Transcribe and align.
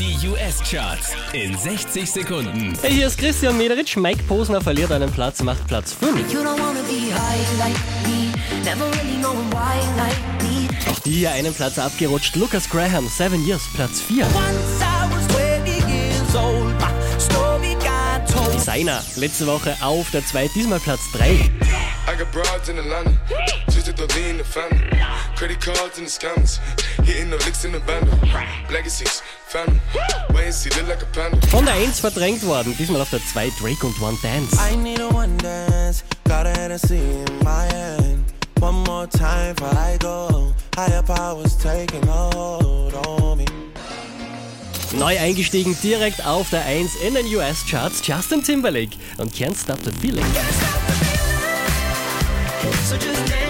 Die 0.00 0.16
US-Charts 0.26 1.12
in 1.34 1.54
60 1.54 2.10
Sekunden. 2.10 2.72
Hey, 2.80 2.92
hier 2.92 3.06
ist 3.06 3.18
Christian 3.18 3.58
Mederitsch. 3.58 3.98
Mike 3.98 4.22
Posner 4.22 4.62
verliert 4.62 4.90
einen 4.92 5.12
Platz, 5.12 5.42
macht 5.42 5.66
Platz 5.66 5.92
5. 5.92 6.32
You 6.32 6.40
don't 6.40 6.58
wanna 6.58 6.80
be 6.88 7.12
high 7.12 7.58
like 7.58 7.76
me. 8.06 8.32
Never 8.64 8.86
really 8.96 9.18
knowing 9.18 9.52
why 9.52 9.76
like 9.98 10.16
me. 10.42 10.66
Auch 10.90 10.98
die 11.00 11.10
hier 11.10 11.32
einen 11.32 11.52
Platz 11.52 11.78
abgerutscht. 11.78 12.34
Lucas 12.36 12.70
Graham, 12.70 13.06
Seven 13.10 13.46
Years, 13.46 13.60
Platz 13.74 14.00
4. 14.00 14.24
Once 14.24 14.80
I 14.80 15.14
was 15.14 15.28
20 15.36 15.86
years 15.86 16.34
old, 16.34 16.72
my 16.80 17.20
story 17.20 17.74
got 17.74 18.26
told. 18.26 18.54
Designer, 18.54 19.04
letzte 19.16 19.46
Woche 19.46 19.76
auf 19.82 20.10
der 20.12 20.24
2, 20.24 20.48
diesmal 20.54 20.80
Platz 20.80 21.02
3. 21.12 21.50
The 29.52 29.66
the 29.66 30.70
the 30.70 31.40
the. 31.40 31.48
Von 31.48 31.64
der 31.64 31.74
1 31.74 31.98
verdrängt 31.98 32.46
worden, 32.46 32.76
diesmal 32.78 33.00
auf 33.00 33.10
der 33.10 33.18
2 33.24 33.50
Drake 33.58 33.84
und 33.84 34.00
One 34.00 34.16
Dance. 34.22 34.56
I 34.56 34.76
need 34.76 35.00
a 35.00 35.08
one 35.08 35.36
dance, 35.38 36.04
got 36.28 36.46
a 36.46 36.50
Hennessy 36.50 36.98
in 36.98 37.38
my 37.40 37.66
hand. 37.74 38.24
One 38.60 38.84
more 38.84 39.08
time 39.08 39.54
before 39.56 39.76
I 39.76 39.98
go. 39.98 40.54
Higher 40.76 41.02
powers 41.02 41.56
taking 41.56 42.06
hold 42.06 42.94
on 43.04 43.38
me. 43.38 43.44
Neu 44.92 45.18
eingestiegen 45.18 45.76
direkt 45.82 46.24
auf 46.24 46.50
der 46.50 46.64
1 46.64 46.94
in 47.04 47.14
den 47.14 47.26
US-Charts 47.34 48.06
Justin 48.06 48.44
Timberlake 48.44 48.96
und 49.18 49.34
Can't 49.34 49.60
Stop 49.60 49.78
the 49.82 49.90
Feeling. 50.00 50.24
So 52.88 52.94
just 52.94 53.04
dance, 53.04 53.30
dance, 53.30 53.49